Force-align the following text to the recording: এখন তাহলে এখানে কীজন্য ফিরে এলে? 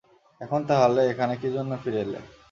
এখন 0.41 0.61
তাহলে 0.69 1.01
এখানে 1.11 1.33
কীজন্য 1.41 1.71
ফিরে 1.83 1.99
এলে? 2.05 2.19